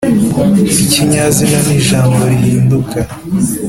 ikinyazina 0.83 1.57
ni 1.65 1.73
ijambo 1.79 2.19
rihinduka 2.31 2.99